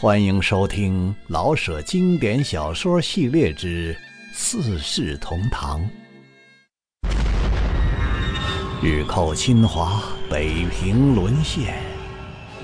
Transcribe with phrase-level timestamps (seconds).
[0.00, 3.94] 欢迎收听老舍经典小说系列之
[4.32, 5.78] 《四世同堂》。
[8.82, 11.74] 日寇侵华，北平沦陷，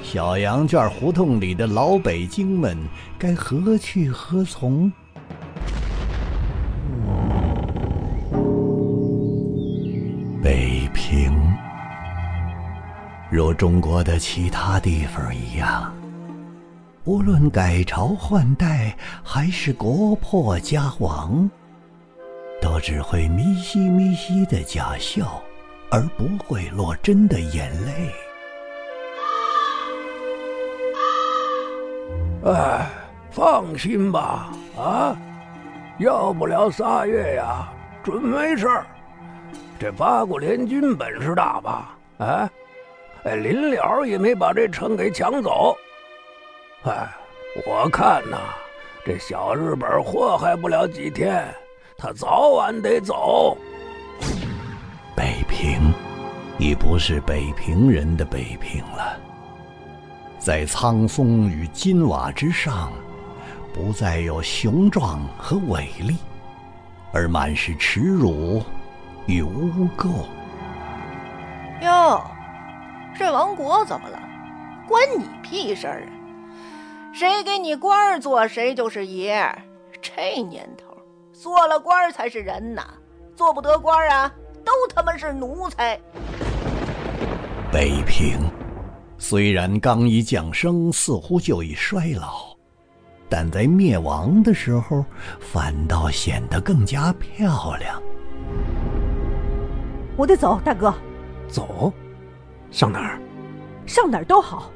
[0.03, 2.75] 小羊圈胡同里的老北京们
[3.19, 4.91] 该何去何从？
[10.43, 11.39] 北平，
[13.31, 15.95] 如中国的其他地方一样，
[17.07, 18.93] 无论改朝换代
[19.23, 21.49] 还是国破家亡，
[22.61, 25.41] 都只会咪西咪西的假笑，
[25.89, 28.11] 而不会落真的眼泪。
[32.45, 32.89] 哎，
[33.31, 35.17] 放心吧，啊，
[35.99, 37.69] 要不了仨月呀，
[38.03, 38.85] 准没事儿。
[39.79, 41.97] 这八国联军本事大吧？
[42.19, 42.51] 哎，
[43.23, 45.77] 哎，临了也没把这城给抢走。
[46.87, 47.09] 哎，
[47.67, 48.39] 我看呐，
[49.05, 51.45] 这小日本祸害不了几天，
[51.99, 53.59] 他早晚得走。
[55.17, 55.93] 北平
[56.59, 59.19] 已不是北平人的北平了，
[60.39, 62.93] 在苍松与金瓦之上，
[63.75, 66.19] 不再有雄壮和伟力，
[67.13, 68.63] 而满是耻辱。
[69.27, 70.25] 与污垢。
[71.83, 72.23] 哟，
[73.19, 74.17] 这王国怎么了？
[74.87, 76.16] 关你屁事儿啊！
[77.19, 79.51] 谁给你官儿做，谁就是爷。
[80.03, 80.95] 这年头，
[81.33, 82.83] 做了官儿才是人呐，
[83.35, 84.31] 做不得官儿啊，
[84.63, 85.99] 都他妈是奴才。
[87.73, 88.41] 北平
[89.17, 92.55] 虽然刚一降生，似乎就已衰老，
[93.31, 95.03] 但在灭亡的时候，
[95.41, 97.99] 反倒显得更加漂亮。
[100.19, 100.93] 我得走，大哥。
[101.49, 101.91] 走，
[102.71, 103.19] 上哪儿？
[103.87, 104.71] 上哪儿都好，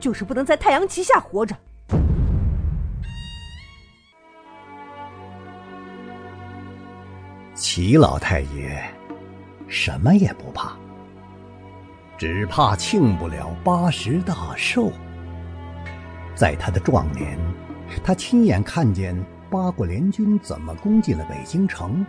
[0.00, 1.54] 就是不能在太阳旗下活着。
[7.76, 8.80] 齐老太爷
[9.66, 10.76] 什么也不怕，
[12.16, 14.92] 只怕庆不了八十大寿。
[16.36, 17.36] 在他的壮年，
[18.04, 19.20] 他亲眼看见
[19.50, 22.06] 八国联军怎么攻进了北京城。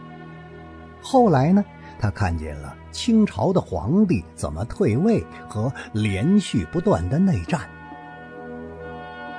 [1.02, 1.66] 后来呢？
[1.98, 7.62] 他看见了清朝的皇帝怎么退位和连续不断的内战。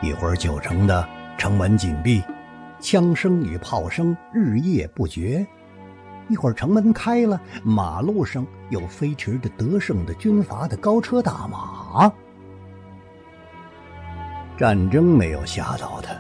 [0.03, 2.21] 一会儿九城的城门紧闭，
[2.81, 5.47] 枪声与炮声日夜不绝；
[6.29, 12.13] 一会儿城门开了，马路上又飞驰着得胜的军阀的高车大马。
[14.57, 16.15] 战争没有吓倒他，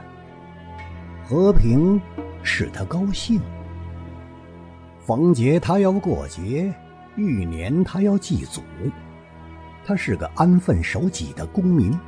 [1.24, 2.00] 和平
[2.42, 3.40] 使他高兴。
[5.00, 6.72] 逢节他要过节，
[7.16, 8.60] 遇年他要祭祖。
[9.84, 11.98] 他是个安分守己的公民，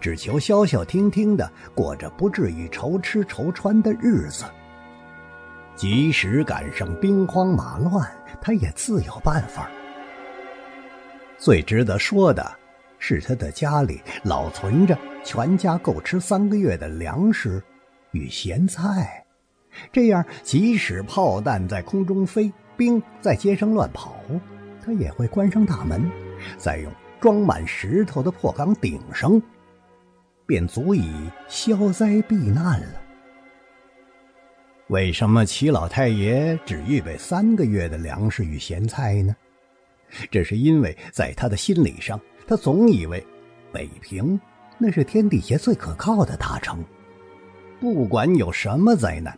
[0.00, 4.44] 只求消消停停的过着不至于愁吃愁穿的日子。
[5.74, 8.08] 即使赶上兵荒马乱，
[8.40, 9.68] 他也自有办法。
[11.38, 12.54] 最值得说的
[12.98, 17.60] 是，他的家里老存着全家够吃三个月的粮食
[18.12, 19.24] 与咸菜。
[19.90, 24.14] 这样，即使炮弹在空中飞，兵在街上乱跑，
[24.84, 26.08] 他也会关上大门，
[26.58, 29.42] 再用装满石头的破缸顶上，
[30.46, 31.10] 便足以
[31.48, 33.01] 消灾避难了。
[34.92, 39.34] 为什么齐老太爷只预备三个月的粮食与咸菜呢？
[40.30, 43.26] 这是因为在他的心理上，他总以为
[43.72, 44.38] 北平
[44.76, 46.84] 那是天底下最可靠的大城，
[47.80, 49.36] 不管有什么灾难。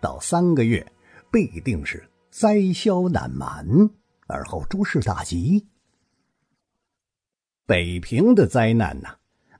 [0.00, 0.84] 到三个月，
[1.30, 3.64] 必定是灾消难满，
[4.26, 5.68] 而后诸事大吉。
[7.64, 9.08] 北平的灾难呢，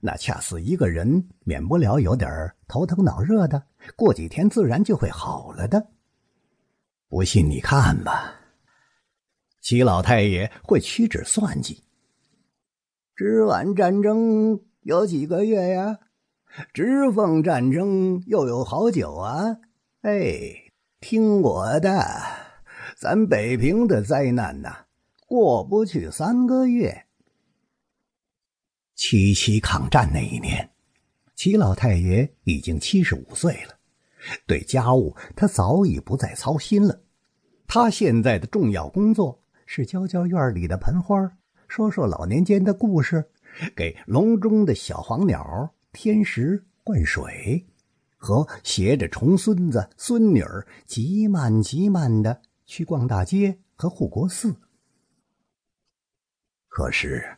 [0.00, 2.30] 那恰似一个人免不了有点
[2.68, 3.62] 头疼脑热的，
[3.96, 5.88] 过几天自然就会好了的。
[7.08, 8.34] 不信你看吧，
[9.60, 11.84] 齐老太爷会屈指算计。
[13.14, 15.98] 直皖战争有几个月呀？
[16.74, 19.56] 直奉战争又有好久啊？
[20.02, 20.70] 哎，
[21.00, 22.04] 听我的，
[22.96, 24.86] 咱北平的灾难呐，
[25.26, 27.05] 过不去三个月。
[28.96, 30.68] 七七抗战那一年，
[31.34, 33.78] 齐老太爷已经七十五岁了，
[34.46, 37.02] 对家务他早已不再操心了。
[37.68, 41.30] 他现在的重要工作是浇浇院里的盆花，
[41.68, 43.22] 说说老年间的故事，
[43.76, 47.66] 给笼中的小黄鸟添食灌水。
[48.18, 54.56] 和携着重孙子孙女儿，急慢急慢的去逛大街和护国寺。
[56.66, 57.36] 可是，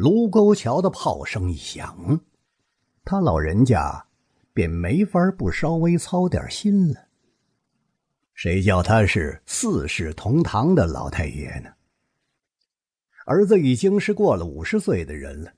[0.00, 2.22] 卢沟桥的炮声一响，
[3.04, 4.06] 他老人家
[4.54, 7.08] 便没法不稍微操点心了。
[8.32, 11.68] 谁叫他是四世同堂的老太爷呢？
[13.26, 15.52] 儿子已经是过了五十岁的人了，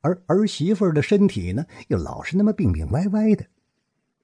[0.00, 3.44] 而儿媳妇的身体呢，又老是那么病病歪歪的，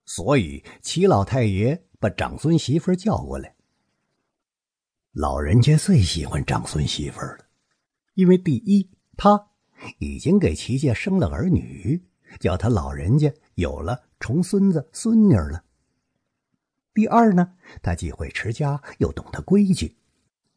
[0.04, 3.56] 所以齐老太爷把长孙媳妇叫过来。
[5.10, 7.38] 老人家最喜欢长孙媳妇了，
[8.14, 9.48] 因为第一，他
[9.98, 12.02] 已经给齐家生了儿女，
[12.40, 15.62] 叫他老人家有了重孙子孙女了；
[16.92, 19.96] 第二呢，他既会持家，又懂得规矩。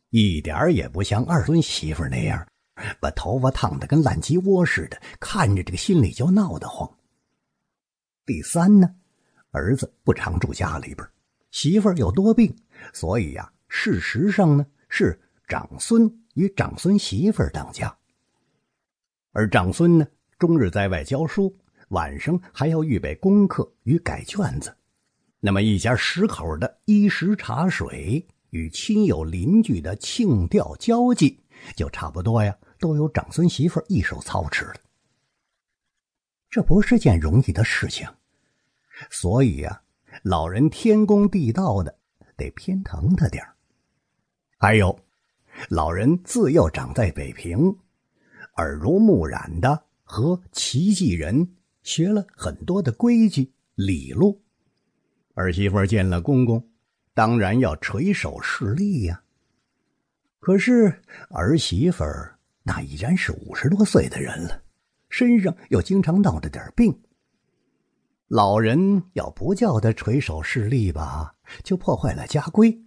[0.10, 2.48] 一点儿也不像二孙媳妇那样，
[3.00, 6.90] 把头发烫得跟烂鸡窝似的，看着这个心里就闹得慌。
[8.26, 8.96] 第三呢，
[9.52, 11.06] 儿子不常住家里边，
[11.52, 12.56] 媳妇又多病，
[12.94, 17.98] 所以呀，事实上呢是长孙与长孙媳妇当家，
[19.38, 20.08] 而长孙呢
[20.40, 21.56] 终日在外教书，
[21.90, 24.76] 晚上还要预备功课与改卷子，
[25.40, 28.26] 那么一家十口的衣食茶水。
[28.50, 31.38] 与亲友邻居的庆吊交际，
[31.76, 34.76] 就差不多呀，都由长孙媳妇一手操持了。
[36.50, 38.08] 这不是件容易的事情，
[39.12, 39.84] 所以呀，
[40.24, 41.96] 老人天公地道的
[42.36, 43.54] 得偏疼他点儿
[44.58, 44.98] 还有，
[45.70, 47.78] 老人自幼长在北平，
[48.58, 54.42] 耳濡目染的和奇迹人学了很多的规矩礼路。
[55.34, 56.64] 儿媳妇见了公公。
[57.14, 59.24] 当然要垂手侍立呀。
[60.40, 61.02] 可是
[61.32, 62.06] 儿媳妇
[62.62, 64.62] 那已然是五十多岁的人了，
[65.10, 66.96] 身上又经常闹着点病。
[68.28, 71.34] 老人要不叫他垂手侍立吧，
[71.64, 72.86] 就破坏了家规；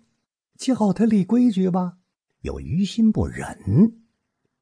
[0.56, 1.98] 叫他立规矩吧，
[2.42, 3.58] 又于心不忍。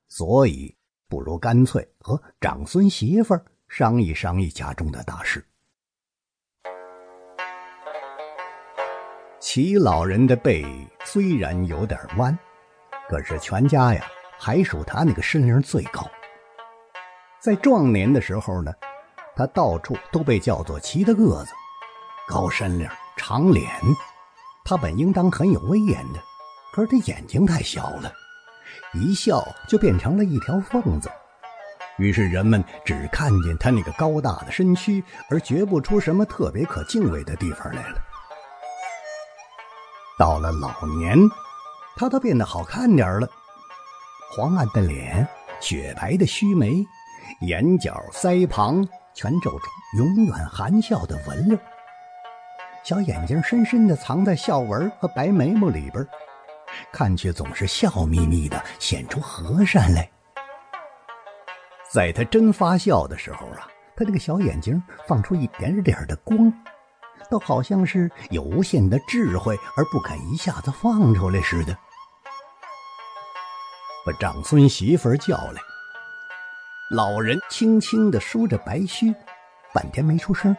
[0.08, 0.77] 所以，
[1.08, 5.44] 不如干脆和长孙媳妇儿商议商议家中的大事。
[9.40, 10.66] 齐老人的背
[11.04, 12.38] 虽然有点弯，
[13.08, 14.04] 可是全家呀
[14.38, 16.06] 还属他那个身龄最高。
[17.40, 18.72] 在壮年的时候呢，
[19.34, 21.52] 他到处都被叫做齐大个子，
[22.28, 23.66] 高身龄、长脸。
[24.64, 26.20] 他本应当很有威严的，
[26.74, 28.12] 可是他眼睛太小了，
[28.94, 31.10] 一笑就变成了一条缝子。
[31.98, 38.00] 于是人们只看见他那个高大的身躯，而觉不出什么特别可敬畏的地方来了。
[40.18, 41.18] 到了老年，
[41.96, 43.28] 他倒变得好看点了，
[44.30, 45.26] 黄暗的脸，
[45.60, 46.84] 雪白的须眉，
[47.42, 51.58] 眼角、腮旁全皱出永远含笑的纹路，
[52.84, 56.06] 小眼睛深深的藏在笑纹和白眉毛里边，
[56.92, 60.10] 看去总是笑眯眯的，显出和善来。
[61.90, 66.52] 在他真发笑的时候啊，他这个小眼睛放出一点点的光。
[67.30, 71.76] 倒好像是有无限的智慧，而不肯一下子放出来似的。
[74.06, 75.60] 把长孙媳妇叫来，
[76.90, 79.14] 老人轻轻的梳着白须，
[79.74, 80.56] 半天没出声。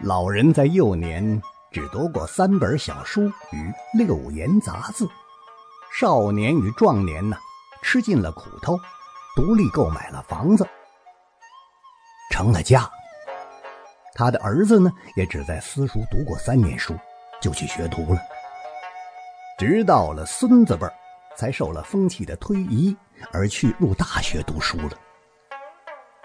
[0.00, 1.42] 老人在幼年
[1.74, 5.08] 只读过三本小书与六言杂字，
[5.92, 7.36] 少年与壮年呢，
[7.82, 8.78] 吃尽了苦头，
[9.34, 10.64] 独立购买了房子，
[12.30, 12.88] 成了家。
[14.14, 16.96] 他的儿子呢，也只在私塾读过三年书，
[17.40, 18.20] 就去学徒了。
[19.58, 20.94] 直到了孙子辈儿
[21.36, 22.96] 才受了风气的推移，
[23.32, 24.92] 而去入大学读书了。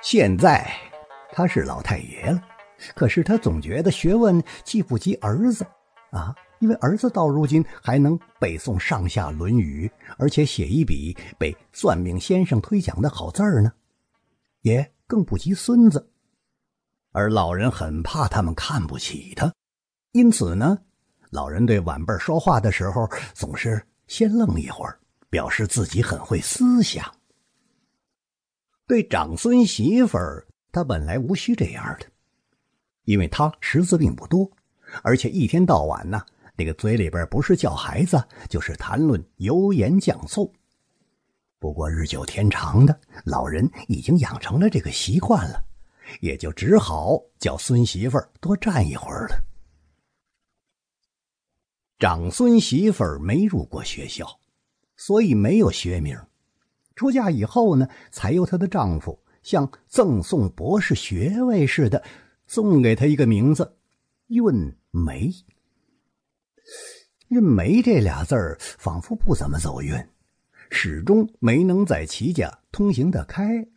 [0.03, 0.71] 现在
[1.31, 2.39] 他是老太爷了，
[2.95, 5.65] 可是他总觉得学问既不及儿子
[6.11, 13.71] 啊，因为儿子到如今还能背诵上下《论语》，而且写一笔被算命先生推奖的好字儿呢，
[14.61, 16.09] 也更不及孙子。
[17.11, 19.51] 而老人很怕他们看不起他，
[20.11, 20.77] 因此呢，
[21.31, 27.03] 老人对晚辈说话的时候总是先愣一会儿，表示自己很会思想。
[28.87, 32.05] 对长孙媳妇儿，他本来无需这样的，
[33.05, 34.49] 因为他识字并不多，
[35.03, 36.21] 而且一天到晚呢，
[36.55, 40.53] 那个嘴里边不是叫孩子，就是谈论油盐酱醋。
[41.59, 45.65] 不过日久天长的，老人已经养成了这个习惯了。
[46.21, 49.43] 也就只好叫孙媳妇儿多站一会儿了。
[51.99, 54.39] 长孙媳妇儿没入过学校，
[54.97, 56.19] 所以没有学名。
[56.95, 62.03] 出嫁以后呢，才由她的丈夫像赠送博士学位似的，
[62.49, 63.77] 送给他一个名字——
[64.29, 65.31] 韵梅。
[67.27, 69.93] 韵梅这俩字儿仿佛不怎么走运，
[70.71, 73.67] 始终没能在齐家通行得开。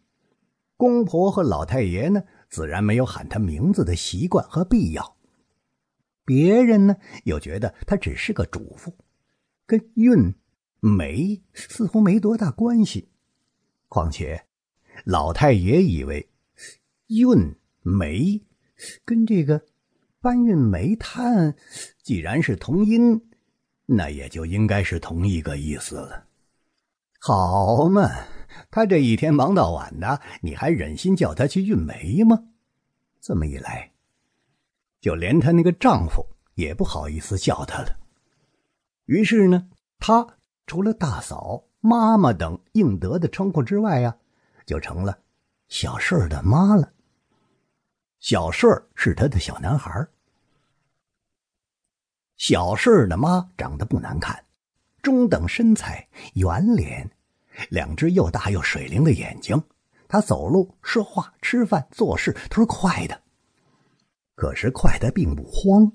[0.79, 5.19] 公婆和老太爷呢，自然没有喊他名字的习惯和必要。
[6.25, 8.97] 别人呢，又觉得他只是个主妇，
[9.67, 10.35] 跟运
[10.81, 13.11] 梅似乎没多大关系。
[13.89, 14.47] 况且，
[15.05, 16.31] 老太爷以为
[17.09, 18.41] 运梅
[19.05, 19.63] 跟这个
[20.21, 21.55] 搬运煤炭，
[22.03, 23.31] 既然是同音，
[23.87, 26.27] 那也就应该是同一个意思了。
[27.21, 28.11] 好嘛，
[28.71, 32.45] 他这一天忙到晚的，你还忍心叫他去运煤吗？
[33.21, 33.93] 这么一来，
[35.01, 37.97] 就连她那个丈夫也不好意思叫她了。
[39.05, 39.69] 于是呢，
[40.01, 40.27] 她
[40.67, 44.17] 除了大嫂、妈妈等应得的称呼之外呀，
[44.67, 45.19] 就成了
[45.69, 46.93] 小顺儿的妈了。
[48.23, 50.07] 小顺儿是他的小男孩。
[52.37, 54.45] 小顺儿的妈长得不难看。
[55.03, 57.11] 中等身材，圆脸，
[57.69, 59.61] 两只又大又水灵的眼睛。
[60.07, 63.21] 他走路、说话、吃饭、做事都是快的，
[64.37, 65.91] 可是快的并不慌。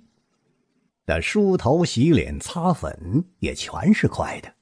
[1.06, 4.54] 他梳头、洗脸、擦粉也全是快的，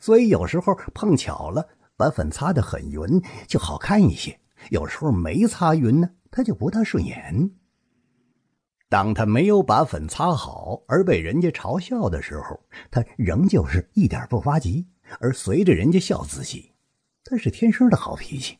[0.00, 1.68] 所以有时候碰巧了，
[1.98, 4.32] 把粉擦得很匀，就好看一些；
[4.70, 7.50] 有时候没擦匀呢，他就不大顺眼。
[8.88, 14.86] 当他没有把粉擦好而被人家嘲笑的时候，他仍旧是一点不发急，
[15.18, 16.72] 而随着人家笑自己。
[17.24, 18.58] 他是天生的好脾气。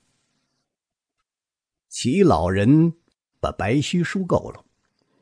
[1.89, 2.95] 齐老人
[3.39, 4.65] 把白须梳够了，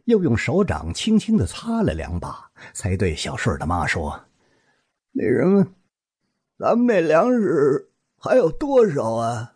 [0.04, 4.24] 又用手掌轻轻的擦了两把，才对小顺的妈说
[5.12, 5.66] ：“那什么，
[6.56, 9.51] 咱们那粮食还有多少啊？”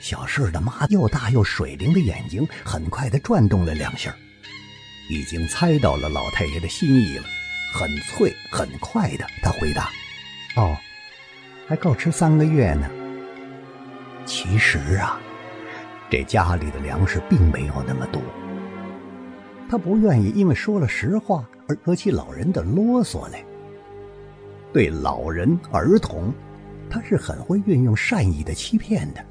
[0.00, 4.14] 小顺的妈又大又水灵的眼睛很快的转动了两下。
[5.10, 7.24] 已经猜到了老太爷的心意了，
[7.72, 9.88] 很脆很快的，他回答
[10.56, 10.76] ：“哦，
[11.66, 12.90] 还够吃三个月呢。”
[14.26, 15.18] 其实啊，
[16.10, 18.20] 这家里的粮食并没有那么多。
[19.70, 23.42] 他不愿意因为说了实话而惹起老人的啰嗦来。
[24.74, 26.30] 对老人、儿童，
[26.90, 29.24] 他是很会运用善意的欺骗的。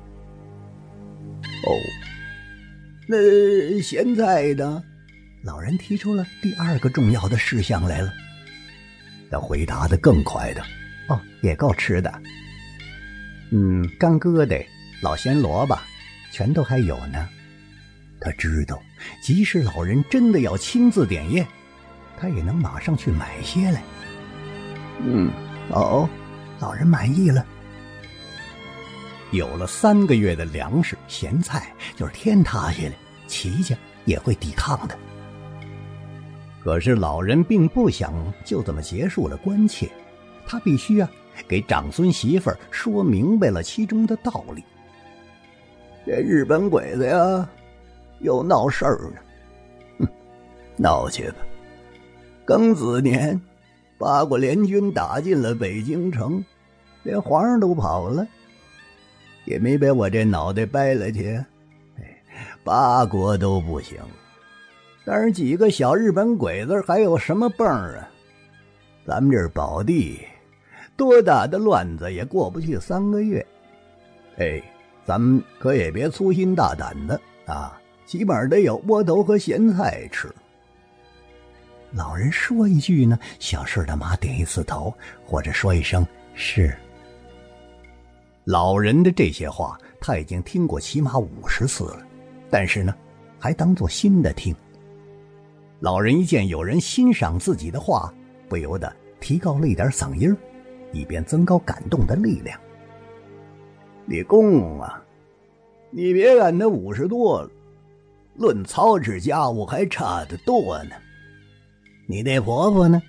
[1.65, 1.73] 哦，
[3.07, 4.83] 那现在呢？
[5.43, 8.13] 老人提出了第二个重要的事项来了，
[9.31, 10.61] 他回答的更快的，
[11.07, 12.21] 哦，也够吃的。
[13.51, 14.65] 嗯，干疙瘩、
[15.01, 15.77] 老咸萝卜，
[16.31, 17.29] 全都还有呢。
[18.19, 18.81] 他知道，
[19.21, 21.47] 即使老人真的要亲自点验，
[22.19, 23.81] 他也能马上去买些来。
[24.99, 25.31] 嗯，
[25.69, 26.09] 哦，
[26.59, 27.45] 老人满意了。
[29.31, 32.93] 有了三个月的粮食，咸菜就是天塌下来，
[33.27, 34.97] 齐家也会抵抗的。
[36.63, 38.13] 可是老人并不想
[38.45, 39.89] 就这么结束了关切，
[40.45, 41.09] 他必须啊
[41.47, 44.63] 给长孙媳妇儿说明白了其中的道理。
[46.05, 47.49] 这日本鬼子呀，
[48.19, 49.19] 又闹事儿呢，
[49.99, 50.07] 哼，
[50.77, 51.35] 闹去吧。
[52.45, 53.39] 庚子年，
[53.97, 56.43] 八国联军打进了北京城，
[57.03, 58.25] 连皇上都跑了，
[59.47, 61.41] 也没把我这脑袋掰了去，
[62.65, 63.97] 八国都不行。
[65.05, 68.09] 但是几个小日本鬼子还有什么蹦啊？
[69.05, 70.19] 咱们这儿宝地，
[70.97, 73.43] 多大的乱子也过不去三个月。
[74.37, 74.61] 哎，
[75.05, 80.29] 咱们可也别粗心大胆的啊，起码得有窝头和咸菜吃。
[81.91, 84.93] 老人说一句呢，小顺的妈点一次头，
[85.25, 86.77] 或者说一声是。
[88.47, 92.07] 老人的这些话他已经听过起码五十次了，
[92.49, 92.95] 但是呢，
[93.37, 94.55] 还当做新的听。
[95.81, 98.13] 老人一见有人欣赏自己的话，
[98.47, 100.33] 不由得提高了一点嗓音
[100.93, 102.57] 以便增高感动的力量。
[104.05, 105.03] 李公公啊，
[105.91, 107.51] 你别看他五十多了，
[108.35, 110.91] 论操持家务还差得多呢。
[112.07, 113.01] 你那婆婆呢，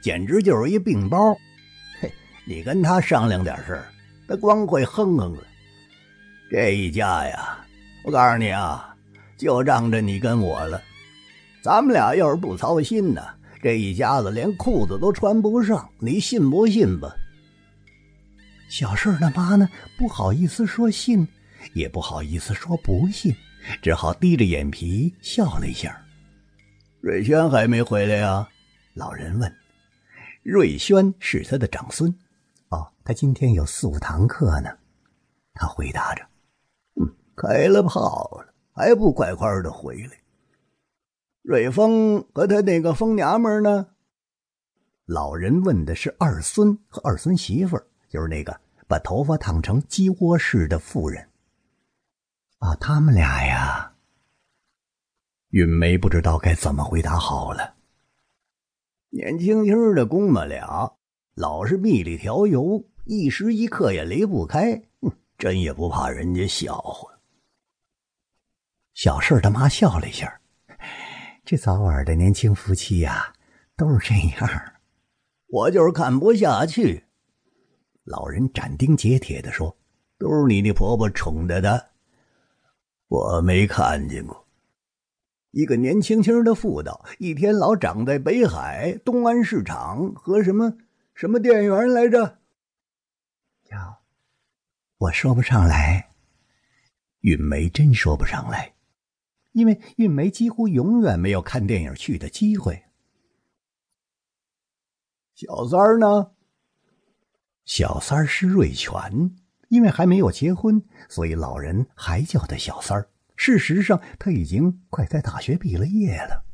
[0.00, 1.36] 简直就是一病包。
[2.00, 2.08] 嘿，
[2.46, 3.86] 你跟她商量点事儿，
[4.26, 5.42] 他光会哼哼了。
[6.50, 7.58] 这一家呀，
[8.04, 8.94] 我告诉你啊，
[9.36, 10.80] 就仗着你跟我了。
[11.62, 13.22] 咱们俩要是不操心呢，
[13.62, 17.14] 这一家子连裤子都穿不上，你信不信吧？
[18.68, 21.26] 小顺他妈呢，不好意思说信，
[21.72, 23.34] 也不好意思说不信，
[23.82, 25.98] 只好低着眼皮笑了一下。
[27.00, 28.48] 瑞轩还没回来呀？
[28.94, 29.52] 老人问。
[30.42, 32.14] 瑞轩是他的长孙。
[33.04, 34.70] 他今天有四五堂课呢。
[35.52, 36.22] 他回答着。
[36.94, 40.18] 嗯，开了炮了，还不快快的回来？
[41.42, 43.88] 瑞丰和他那个疯娘们呢？
[45.04, 48.58] 老人问的是二孙和二孙媳妇，就是那个
[48.88, 51.28] 把头发烫成鸡窝似的妇人。
[52.60, 53.92] 啊，他们俩呀。
[55.50, 57.74] 云梅不知道该怎么回答好了。
[59.10, 60.90] 年轻轻的公妈俩，
[61.34, 64.82] 老是蜜里调油，一时一刻也离不开，
[65.36, 67.10] 真也不怕人家笑话。
[68.94, 70.40] 小事的妈笑了一下，
[71.44, 73.34] 这早晚的年轻夫妻呀，
[73.76, 74.72] 都是这样。
[75.48, 77.04] 我就是看不下去。
[78.04, 79.76] 老人斩钉截铁的说
[80.18, 81.90] ：“都是你的婆婆宠的的，
[83.08, 84.46] 我没看见过。”
[85.52, 90.78] 一个年轻轻的妇道，一天老长在北海东安市场和什么
[91.14, 92.38] 什么店员来着？
[93.74, 93.98] 呀，
[94.98, 96.10] 我说不上来。
[97.20, 98.74] 韵梅真说不上来，
[99.52, 102.84] 因为韵梅几乎永远没有看电影去的机会。
[105.34, 106.32] 小三儿呢？
[107.64, 109.34] 小三儿是瑞全，
[109.68, 113.08] 因为还没有结婚，所以老人还叫他小三儿。
[113.36, 116.44] 事实上，他已经快在大学毕了业了。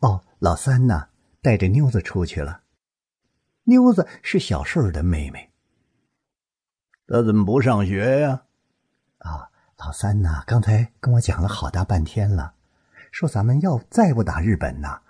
[0.00, 1.08] 哦，老三呢，
[1.42, 2.62] 带着妞子出去了。
[3.64, 5.50] 妞子是小顺的妹妹。
[7.08, 8.42] 他怎么不上学呀？
[9.18, 9.48] 啊，
[9.78, 10.42] 老三呢？
[10.44, 12.54] 刚才跟我讲了好大半天了，
[13.12, 15.00] 说咱们要再不打日本呐，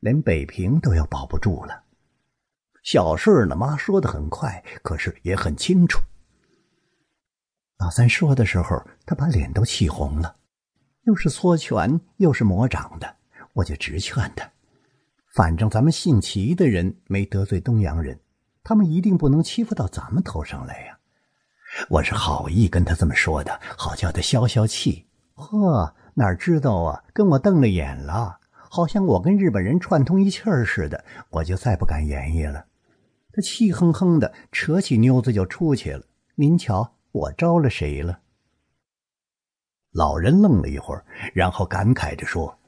[0.00, 1.82] 连北平都要保不住了。
[2.82, 6.00] 小顺的妈说的很快，可是也很清楚。
[7.78, 10.36] 老三说的时候，他把脸都气红了，
[11.02, 13.16] 又是搓拳又是魔掌的，
[13.52, 14.50] 我就直劝他：
[15.34, 18.18] 反正咱们姓齐的人没得罪东洋人，
[18.62, 20.98] 他们一定不能欺负到咱们头上来呀。
[21.88, 25.06] 我是好意跟他这么说的，好叫他消消气。
[25.34, 32.66] 呵，哪知道啊，跟我瞪了眼了，好像我跟日本人串通一气儿似的，我就再不敢言语了。
[33.32, 36.04] 他气哼哼的扯起妞子就出去了。
[36.36, 36.92] 您瞧。
[37.14, 38.18] 我招了谁了？
[39.92, 42.58] 老人愣了一会儿，然后感慨着说：“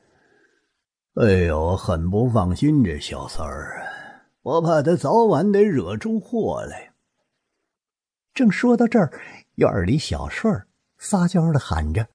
[1.21, 3.83] 哎呦，很不放心这小三儿啊，
[4.43, 6.93] 我怕他早晚得惹出祸来。”
[8.37, 9.11] 正说到这儿，
[9.55, 10.69] 院里小顺儿
[10.99, 12.07] 撒娇的喊着：“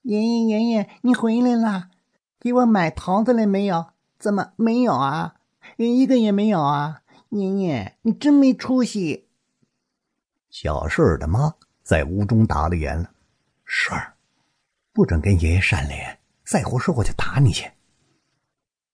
[0.00, 1.90] 爷爷，爷爷，你回来了，
[2.40, 3.88] 给我买桃子了没有？
[4.18, 5.34] 怎么没有啊？
[5.76, 7.02] 连一个也没有啊！
[7.28, 9.28] 爷爷，你真没出息。”
[10.48, 11.52] 小顺儿的妈
[11.82, 13.10] 在屋中打了言了
[13.66, 14.14] ：“顺儿，
[14.94, 17.70] 不准跟爷爷扇脸，再胡说我就打你去。”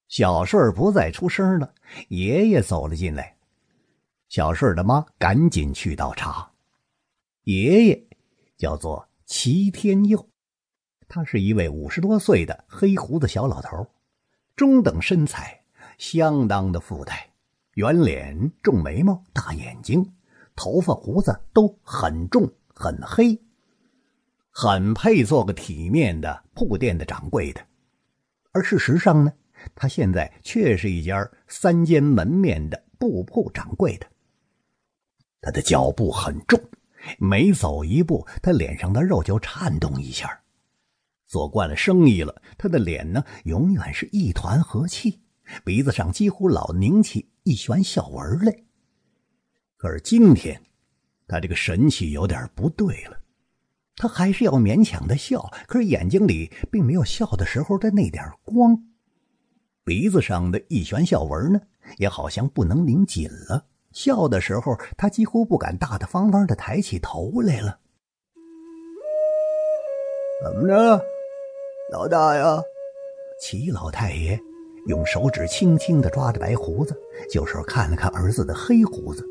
[0.09, 1.75] 小顺儿不再出声了。
[2.09, 3.37] 爷爷走了进来，
[4.31, 6.49] 小顺儿的妈赶紧去倒茶。
[7.43, 8.07] 爷爷
[8.57, 10.25] 叫做齐天佑，
[11.09, 13.85] 他是一位五十多岁的黑胡子小老头，
[14.55, 15.65] 中等身材，
[15.99, 17.29] 相当的富态，
[17.75, 20.15] 圆脸、重眉毛、大眼睛。
[20.55, 23.37] 头发胡子都很重很黑，
[24.51, 27.61] 很配做个体面的铺店的掌柜的。
[28.53, 29.33] 而事实上呢，
[29.75, 34.07] 他现在却是一家三间门面的布铺掌柜的。
[35.41, 36.61] 他的脚步很重，
[37.19, 40.41] 每走一步，他脸上的肉就颤动一下。
[41.27, 45.21] 做惯了生意了，他的脸呢，永远是一团和气，
[45.65, 48.55] 鼻子上几乎老拧起一旋笑纹来。
[49.77, 50.61] 可是今天，
[51.27, 53.19] 他这个神气有点不对了。
[53.97, 58.83] 他还是要勉强的笑，可是眼睛里并没有笑的时候的那点光。
[59.85, 61.61] 鼻子上的一旋笑纹呢，
[61.99, 63.67] 也好像不能拧紧了。
[63.93, 67.79] 笑的时候，他几乎不敢大大方方的抬起头来了。
[70.43, 71.05] 怎么着，
[71.93, 72.63] 老大呀？
[73.43, 74.39] 齐老太爷
[74.87, 76.95] 用手指轻轻的抓着白胡子，
[77.31, 79.25] 就是看了看儿子的黑胡子。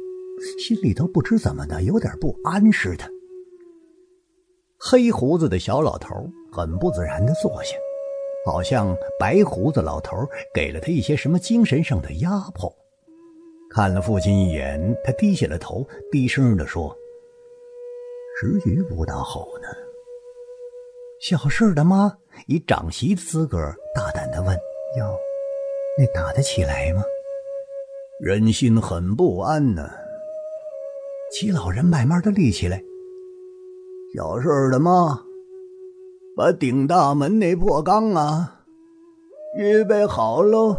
[0.60, 3.06] 心里头不知怎么的，有点不安似的。
[4.80, 6.16] 黑胡子的小老头
[6.52, 7.76] 很不自然的坐下，
[8.46, 10.16] 好像白胡子老头
[10.54, 12.74] 给了他一些什么精神上的压迫。
[13.70, 16.96] 看了父亲一眼，他低下了头，低声的说
[18.42, 19.68] ：“时局不大好呢。”
[21.22, 23.58] 小事的妈以长媳的资格
[23.94, 24.56] 大胆的问
[24.98, 25.16] ：“哟，
[25.98, 27.04] 那打得起来吗？”
[28.20, 29.90] 人心很不安呢。
[31.32, 32.84] 齐老人慢慢的立起来。
[34.16, 35.24] 小事的妈，
[36.36, 38.66] 把顶大门那破缸啊，
[39.56, 40.76] 预备好喽。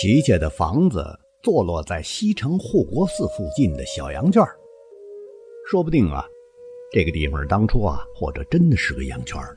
[0.00, 1.04] 齐家的房子
[1.42, 4.40] 坐落在西城护国寺附近的小羊圈
[5.66, 6.24] 说不定啊，
[6.92, 9.56] 这个地方当初啊，或者真的是个羊圈呢，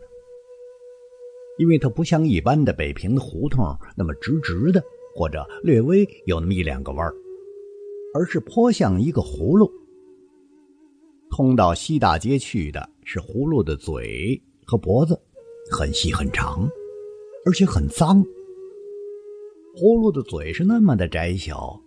[1.60, 3.64] 因为它不像一般的北平的胡同
[3.96, 7.14] 那么直直的，或者略微有那么一两个弯儿。
[8.16, 9.72] 而是颇像一个葫芦。
[11.30, 15.16] 通到西大街去的是葫芦的嘴和脖子，
[15.70, 16.68] 很细很长，
[17.46, 18.26] 而且很脏。
[19.74, 21.80] 葫芦的嘴是那么的窄小，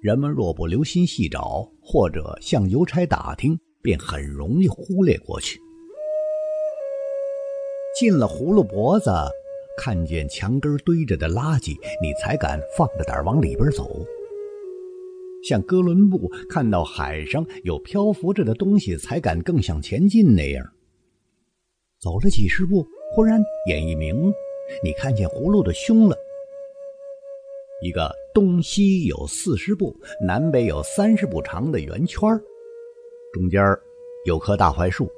[0.00, 5.60] 人们若不留心细找，或者向邮差打听，便很容易忽略过去。
[7.98, 9.10] 进了葫芦脖子，
[9.76, 13.86] 看见墙根堆着的垃圾，你才敢放着胆往里边走。
[15.46, 20.66] 像哥伦布看到海上有漂浮着的东西，才敢更向前进那样。
[22.00, 24.32] 走了几十步，忽然眼一明，
[24.82, 26.16] 你看见葫芦的胸了。
[27.82, 32.20] 一个东西有四十步，南北有三十步长的圆圈
[33.32, 33.62] 中间
[34.24, 35.10] 有棵大槐树，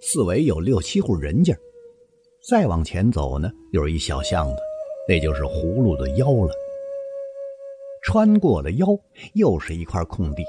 [0.00, 1.56] 四围有六七户人家。
[2.48, 4.56] 再往前走呢，又是一小巷子，
[5.08, 6.52] 那就是葫芦的腰了。
[8.02, 8.86] 穿过了腰，
[9.34, 10.44] 又是一块空地，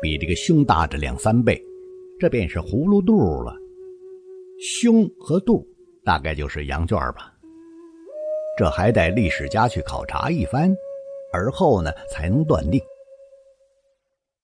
[0.00, 1.62] 比这个胸大着两三倍，
[2.18, 3.54] 这便是葫芦肚了。
[4.60, 5.66] 胸和肚
[6.04, 7.32] 大概就是羊圈吧。
[8.58, 10.76] 这还得历史家去考察一番，
[11.30, 12.82] 而后呢才能断定。